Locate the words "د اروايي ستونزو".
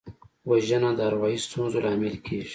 0.97-1.77